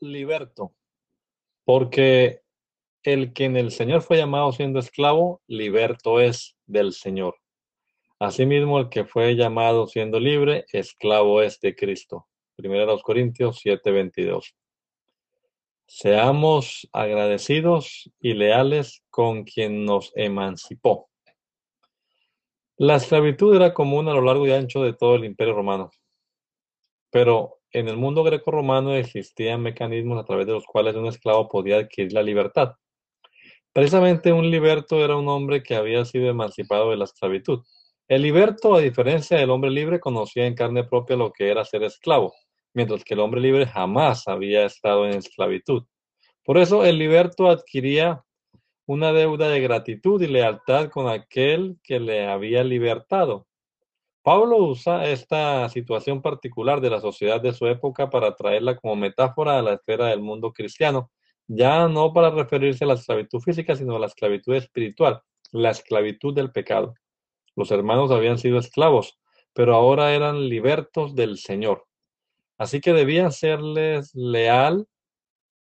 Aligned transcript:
Liberto, 0.00 0.74
porque 1.64 2.42
el 3.02 3.32
que 3.32 3.44
en 3.44 3.56
el 3.56 3.70
Señor 3.70 4.02
fue 4.02 4.16
llamado 4.16 4.52
siendo 4.52 4.78
esclavo, 4.78 5.42
liberto 5.46 6.20
es 6.20 6.56
del 6.66 6.92
Señor. 6.92 7.36
Asimismo, 8.18 8.80
el 8.80 8.88
que 8.88 9.04
fue 9.04 9.36
llamado 9.36 9.86
siendo 9.86 10.18
libre, 10.18 10.66
esclavo 10.72 11.40
es 11.40 11.60
de 11.60 11.76
Cristo. 11.76 12.26
Primera 12.56 12.84
los 12.84 13.02
Corintios 13.02 13.60
7:22. 13.64 14.54
Seamos 15.86 16.88
agradecidos 16.92 18.10
y 18.20 18.34
leales 18.34 19.04
con 19.10 19.44
quien 19.44 19.84
nos 19.84 20.12
emancipó. 20.16 21.08
La 22.76 22.96
esclavitud 22.96 23.56
era 23.56 23.72
común 23.72 24.08
a 24.08 24.12
lo 24.12 24.22
largo 24.22 24.46
y 24.46 24.52
ancho 24.52 24.82
de 24.82 24.92
todo 24.92 25.14
el 25.14 25.24
imperio 25.24 25.54
romano, 25.54 25.90
pero 27.10 27.57
en 27.72 27.88
el 27.88 27.96
mundo 27.96 28.22
greco-romano 28.22 28.94
existían 28.94 29.62
mecanismos 29.62 30.18
a 30.18 30.24
través 30.24 30.46
de 30.46 30.52
los 30.52 30.64
cuales 30.64 30.96
un 30.96 31.06
esclavo 31.06 31.48
podía 31.48 31.76
adquirir 31.78 32.12
la 32.12 32.22
libertad. 32.22 32.74
Precisamente 33.72 34.32
un 34.32 34.50
liberto 34.50 35.04
era 35.04 35.16
un 35.16 35.28
hombre 35.28 35.62
que 35.62 35.76
había 35.76 36.04
sido 36.04 36.28
emancipado 36.28 36.90
de 36.90 36.96
la 36.96 37.04
esclavitud. 37.04 37.62
El 38.08 38.22
liberto, 38.22 38.74
a 38.74 38.80
diferencia 38.80 39.36
del 39.36 39.50
hombre 39.50 39.70
libre, 39.70 40.00
conocía 40.00 40.46
en 40.46 40.54
carne 40.54 40.84
propia 40.84 41.16
lo 41.16 41.30
que 41.30 41.50
era 41.50 41.64
ser 41.64 41.82
esclavo, 41.82 42.32
mientras 42.72 43.04
que 43.04 43.14
el 43.14 43.20
hombre 43.20 43.40
libre 43.40 43.66
jamás 43.66 44.26
había 44.26 44.64
estado 44.64 45.06
en 45.06 45.14
esclavitud. 45.14 45.84
Por 46.42 46.56
eso 46.56 46.84
el 46.86 46.98
liberto 46.98 47.48
adquiría 47.48 48.24
una 48.86 49.12
deuda 49.12 49.50
de 49.50 49.60
gratitud 49.60 50.20
y 50.22 50.26
lealtad 50.26 50.88
con 50.88 51.08
aquel 51.08 51.76
que 51.82 52.00
le 52.00 52.26
había 52.26 52.64
libertado. 52.64 53.46
Pablo 54.28 54.58
usa 54.58 55.06
esta 55.06 55.70
situación 55.70 56.20
particular 56.20 56.82
de 56.82 56.90
la 56.90 57.00
sociedad 57.00 57.40
de 57.40 57.54
su 57.54 57.66
época 57.66 58.10
para 58.10 58.36
traerla 58.36 58.76
como 58.76 58.94
metáfora 58.94 59.58
a 59.58 59.62
la 59.62 59.72
esfera 59.72 60.08
del 60.08 60.20
mundo 60.20 60.52
cristiano, 60.52 61.10
ya 61.46 61.88
no 61.88 62.12
para 62.12 62.28
referirse 62.28 62.84
a 62.84 62.88
la 62.88 62.92
esclavitud 62.92 63.40
física, 63.40 63.74
sino 63.74 63.96
a 63.96 63.98
la 63.98 64.04
esclavitud 64.04 64.54
espiritual, 64.54 65.22
la 65.50 65.70
esclavitud 65.70 66.34
del 66.34 66.52
pecado. 66.52 66.92
Los 67.56 67.70
hermanos 67.70 68.10
habían 68.10 68.36
sido 68.36 68.58
esclavos, 68.58 69.18
pero 69.54 69.74
ahora 69.74 70.12
eran 70.12 70.46
libertos 70.50 71.14
del 71.14 71.38
Señor. 71.38 71.86
Así 72.58 72.82
que 72.82 72.92
debían 72.92 73.32
serles 73.32 74.14
leal 74.14 74.86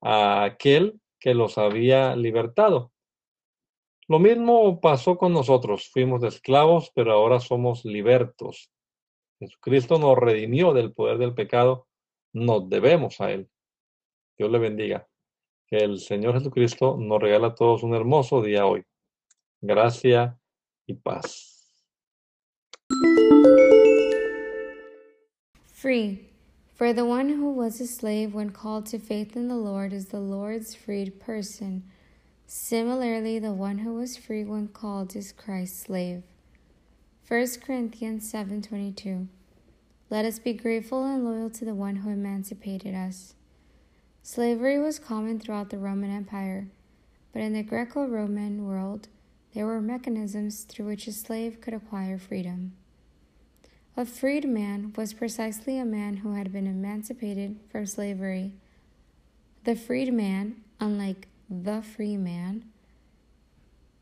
a 0.00 0.44
aquel 0.44 0.98
que 1.20 1.34
los 1.34 1.58
había 1.58 2.16
libertado. 2.16 2.90
Lo 4.08 4.20
mismo 4.20 4.80
pasó 4.80 5.18
con 5.18 5.32
nosotros. 5.32 5.90
Fuimos 5.92 6.22
esclavos, 6.22 6.92
pero 6.94 7.12
ahora 7.12 7.40
somos 7.40 7.84
libertos. 7.84 8.70
Jesucristo 9.40 9.98
nos 9.98 10.16
redimió 10.16 10.72
del 10.72 10.92
poder 10.92 11.18
del 11.18 11.34
pecado. 11.34 11.88
Nos 12.32 12.68
debemos 12.68 13.20
a 13.20 13.32
Él. 13.32 13.48
Dios 14.38 14.50
le 14.50 14.58
bendiga. 14.58 15.08
Que 15.66 15.78
el 15.78 15.98
Señor 15.98 16.34
Jesucristo 16.34 16.96
nos 16.96 17.20
regala 17.20 17.54
todos 17.56 17.82
un 17.82 17.94
hermoso 17.94 18.42
día 18.42 18.66
hoy. 18.66 18.84
Gracia 19.60 20.38
y 20.86 20.94
paz. 20.94 21.74
Free. 25.72 26.30
For 26.74 26.92
the 26.92 27.04
one 27.04 27.30
who 27.30 27.50
was 27.50 27.80
a 27.80 27.86
slave 27.86 28.34
when 28.34 28.50
called 28.50 28.86
to 28.90 28.98
faith 28.98 29.34
in 29.34 29.48
the 29.48 29.56
Lord 29.56 29.92
is 29.92 30.08
the 30.08 30.20
Lord's 30.20 30.74
freed 30.76 31.18
person. 31.18 31.90
Similarly, 32.48 33.40
the 33.40 33.52
one 33.52 33.78
who 33.78 33.94
was 33.94 34.16
free 34.16 34.44
when 34.44 34.68
called 34.68 35.16
is 35.16 35.32
Christ's 35.32 35.80
slave. 35.80 36.22
1 37.26 37.60
Corinthians 37.60 38.32
7:22 38.32 39.26
Let 40.10 40.24
us 40.24 40.38
be 40.38 40.52
grateful 40.52 41.04
and 41.04 41.24
loyal 41.24 41.50
to 41.50 41.64
the 41.64 41.74
one 41.74 41.96
who 41.96 42.10
emancipated 42.10 42.94
us. 42.94 43.34
Slavery 44.22 44.78
was 44.78 45.00
common 45.00 45.40
throughout 45.40 45.70
the 45.70 45.78
Roman 45.78 46.10
Empire, 46.10 46.68
but 47.32 47.42
in 47.42 47.52
the 47.52 47.64
Greco-Roman 47.64 48.64
world, 48.64 49.08
there 49.52 49.66
were 49.66 49.80
mechanisms 49.80 50.62
through 50.62 50.86
which 50.86 51.08
a 51.08 51.12
slave 51.12 51.60
could 51.60 51.74
acquire 51.74 52.16
freedom. 52.16 52.76
A 53.96 54.04
freed 54.04 54.48
man 54.48 54.92
was 54.96 55.14
precisely 55.14 55.78
a 55.78 55.84
man 55.84 56.18
who 56.18 56.34
had 56.34 56.52
been 56.52 56.68
emancipated 56.68 57.58
from 57.72 57.86
slavery. 57.86 58.52
The 59.64 59.74
freed 59.74 60.12
man, 60.12 60.62
unlike 60.78 61.26
the 61.48 61.80
free 61.80 62.16
man, 62.16 62.64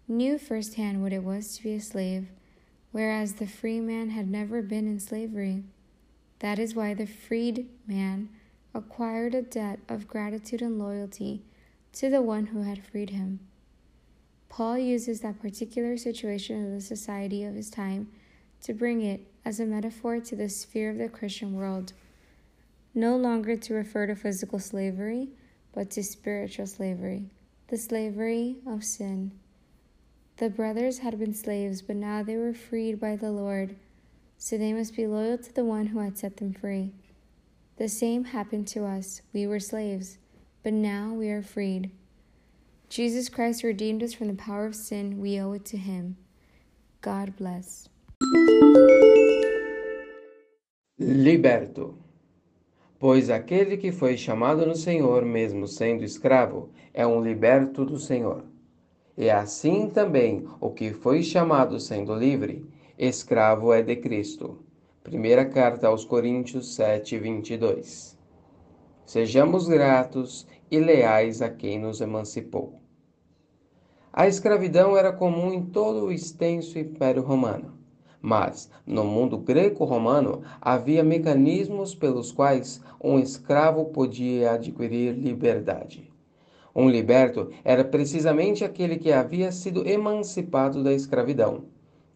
knew 0.09 0.39
firsthand 0.39 1.03
what 1.03 1.13
it 1.13 1.23
was 1.23 1.57
to 1.57 1.63
be 1.63 1.75
a 1.75 1.81
slave, 1.81 2.29
whereas 2.91 3.35
the 3.35 3.47
free 3.47 3.81
man 3.81 4.11
had 4.11 4.31
never 4.31 4.63
been 4.63 4.87
in 4.87 4.99
slavery. 4.99 5.63
That 6.39 6.59
is 6.59 6.75
why 6.75 6.95
the 6.95 7.07
freed 7.07 7.69
man 7.87 8.29
acquired 8.75 9.35
a 9.35 9.43
debt 9.43 9.79
of 9.89 10.09
gratitude 10.09 10.63
and 10.63 10.79
loyalty 10.79 11.43
to 11.93 12.11
the 12.11 12.23
one 12.23 12.47
who 12.47 12.63
had 12.63 12.85
freed 12.85 13.11
him. 13.11 13.41
Paul 14.49 14.79
uses 14.79 15.21
that 15.21 15.41
particular 15.41 15.97
situation 15.97 16.65
of 16.65 16.73
the 16.73 16.81
society 16.81 17.45
of 17.45 17.55
his 17.55 17.71
time 17.71 18.09
to 18.63 18.73
bring 18.73 19.03
it 19.03 19.21
as 19.45 19.61
a 19.61 19.67
metaphor 19.67 20.21
to 20.21 20.37
the 20.37 20.49
sphere 20.49 20.91
of 20.91 20.99
the 20.99 21.09
Christian 21.09 21.55
world, 21.55 21.93
no 22.95 23.17
longer 23.17 23.57
to 23.57 23.75
refer 23.75 24.07
to 24.07 24.15
physical 24.15 24.59
slavery 24.59 25.29
but 25.75 25.91
to 25.91 26.03
spiritual 26.03 26.67
slavery, 26.67 27.25
the 27.69 27.77
slavery 27.79 28.57
of 28.67 28.85
sin. 28.85 29.33
The 30.37 30.51
brothers 30.51 30.99
had 30.99 31.19
been 31.19 31.35
slaves, 31.35 31.81
but 31.81 31.97
now 31.97 32.23
they 32.23 32.37
were 32.37 32.53
freed 32.53 33.01
by 33.01 33.17
the 33.17 33.31
Lord, 33.31 33.77
so 34.37 34.59
they 34.59 34.73
must 34.73 34.97
be 34.97 35.07
loyal 35.07 35.39
to 35.39 35.55
the 35.55 35.65
one 35.65 35.87
who 35.87 36.01
had 36.01 36.19
set 36.19 36.37
them 36.37 36.53
free. 36.53 36.93
The 37.77 37.89
same 37.89 38.25
happened 38.25 38.69
to 38.69 38.85
us. 38.85 39.23
We 39.33 39.47
were 39.47 39.61
slaves, 39.61 40.19
but 40.63 40.73
now 40.73 41.13
we 41.13 41.31
are 41.31 41.43
freed. 41.43 41.91
Jesus 42.89 43.29
Christ 43.29 43.63
redeemed 43.63 44.03
us 44.03 44.13
from 44.13 44.29
the 44.29 44.35
power 44.35 44.67
of 44.67 44.75
sin. 44.75 45.19
We 45.21 45.41
owe 45.41 45.53
it 45.53 45.65
to 45.67 45.77
him. 45.77 46.17
God 47.01 47.37
bless. 47.37 47.89
Liberto. 51.01 51.97
Pois 53.07 53.29
aquele 53.29 53.77
que 53.77 53.93
foi 53.93 54.17
chamado 54.17 54.65
no 54.65 54.75
Senhor, 54.75 55.27
mesmo 55.27 55.69
sendo 55.69 56.03
escravo, 56.03 56.71
é 56.95 57.07
um 57.07 57.23
liberto 57.23 57.85
do 57.85 57.99
Senhor. 57.99 58.47
E 59.15 59.29
assim 59.29 59.91
também 59.91 60.47
o 60.59 60.71
que 60.71 60.91
foi 60.91 61.23
chamado 61.23 61.79
sendo 61.79 62.15
livre, 62.15 62.65
escravo 62.99 63.75
é 63.75 63.83
de 63.83 63.95
Cristo. 63.97 64.59
Primeira 65.03 65.45
carta 65.45 65.89
aos 65.89 66.03
Coríntios 66.03 66.75
7, 66.77 67.19
22. 67.19 68.19
Sejamos 69.05 69.69
gratos 69.69 70.47
e 70.71 70.79
leais 70.79 71.43
a 71.43 71.51
quem 71.51 71.79
nos 71.79 72.01
emancipou. 72.01 72.81
A 74.11 74.27
escravidão 74.27 74.97
era 74.97 75.13
comum 75.13 75.53
em 75.53 75.67
todo 75.67 76.07
o 76.07 76.11
extenso 76.11 76.79
Império 76.79 77.21
Romano. 77.21 77.84
Mas, 78.27 78.71
no 78.87 79.05
mundo 79.05 79.37
greco-romano, 79.37 80.41
havia 80.59 81.05
mecanismos 81.05 81.95
pelos 81.95 82.33
quais 82.33 82.81
um 82.99 83.19
escravo 83.19 83.85
podia 83.85 84.53
adquirir 84.53 85.13
liberdade. 85.13 86.11
Um 86.75 86.89
liberto 86.89 87.51
era 87.63 87.85
precisamente 87.85 88.65
aquele 88.65 88.97
que 88.97 89.13
havia 89.13 89.53
sido 89.53 89.87
emancipado 89.87 90.83
da 90.83 90.95
escravidão. 90.95 91.65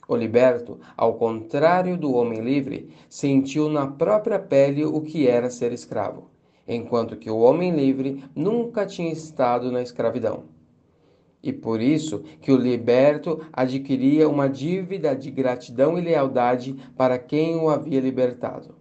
O 0.08 0.16
liberto, 0.16 0.80
ao 0.96 1.12
contrário 1.16 1.94
do 1.94 2.14
homem 2.14 2.40
livre, 2.40 2.88
sentiu 3.10 3.68
na 3.68 3.86
própria 3.86 4.38
pele 4.38 4.86
o 4.86 5.02
que 5.02 5.28
era 5.28 5.50
ser 5.50 5.74
escravo, 5.74 6.30
enquanto 6.66 7.18
que 7.18 7.30
o 7.30 7.40
homem 7.40 7.70
livre 7.70 8.24
nunca 8.34 8.86
tinha 8.86 9.12
estado 9.12 9.70
na 9.70 9.82
escravidão 9.82 10.44
e 11.42 11.52
por 11.52 11.80
isso 11.80 12.20
que 12.40 12.50
o 12.50 12.56
liberto 12.56 13.40
adquiria 13.52 14.28
uma 14.28 14.48
dívida 14.48 15.14
de 15.14 15.30
gratidão 15.30 15.98
e 15.98 16.00
lealdade 16.00 16.76
para 16.96 17.18
quem 17.18 17.56
o 17.56 17.68
havia 17.68 18.00
libertado. 18.00 18.74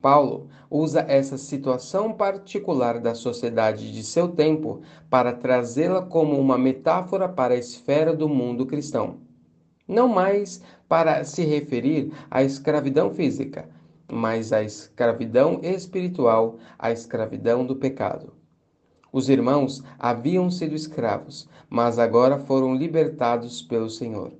Paulo 0.00 0.48
usa 0.68 1.04
essa 1.08 1.38
situação 1.38 2.12
particular 2.12 2.98
da 2.98 3.14
sociedade 3.14 3.92
de 3.92 4.02
seu 4.02 4.28
tempo 4.28 4.80
para 5.08 5.32
trazê-la 5.32 6.02
como 6.02 6.38
uma 6.38 6.58
metáfora 6.58 7.28
para 7.28 7.54
a 7.54 7.58
esfera 7.58 8.14
do 8.14 8.28
mundo 8.28 8.66
cristão. 8.66 9.18
Não 9.86 10.08
mais 10.08 10.60
para 10.88 11.24
se 11.24 11.44
referir 11.44 12.12
à 12.30 12.42
escravidão 12.42 13.10
física, 13.10 13.68
mas 14.10 14.52
a 14.52 14.62
escravidão 14.62 15.60
espiritual, 15.62 16.56
a 16.78 16.90
escravidão 16.90 17.64
do 17.64 17.76
pecado. 17.76 18.41
Os 19.12 19.28
irmãos 19.28 19.82
haviam 19.98 20.50
sido 20.50 20.74
escravos, 20.74 21.46
mas 21.68 21.98
agora 21.98 22.38
foram 22.38 22.74
libertados 22.74 23.60
pelo 23.60 23.90
Senhor, 23.90 24.32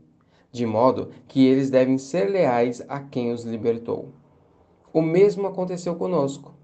de 0.50 0.64
modo 0.64 1.10
que 1.28 1.44
eles 1.44 1.70
devem 1.70 1.98
ser 1.98 2.30
leais 2.30 2.82
a 2.88 2.98
quem 3.00 3.32
os 3.32 3.44
libertou. 3.44 4.08
O 4.92 5.02
mesmo 5.02 5.46
aconteceu 5.46 5.94
conosco. 5.94 6.54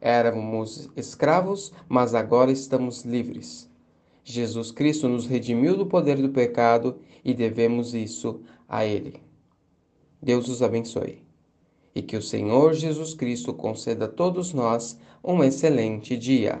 Éramos 0.00 0.88
escravos, 0.96 1.72
mas 1.88 2.14
agora 2.14 2.50
estamos 2.50 3.04
livres. 3.04 3.68
Jesus 4.24 4.70
Cristo 4.70 5.08
nos 5.08 5.26
redimiu 5.26 5.76
do 5.76 5.86
poder 5.86 6.16
do 6.16 6.28
pecado 6.28 6.96
e 7.24 7.34
devemos 7.34 7.94
isso 7.94 8.40
a 8.68 8.84
Ele. 8.84 9.20
Deus 10.22 10.48
os 10.48 10.62
abençoe 10.62 11.28
e 11.94 12.02
que 12.02 12.16
o 12.16 12.22
Senhor 12.22 12.74
Jesus 12.74 13.12
Cristo 13.12 13.52
conceda 13.52 14.04
a 14.04 14.08
todos 14.08 14.52
nós 14.52 14.96
um 15.22 15.42
excelente 15.42 16.16
dia. 16.16 16.60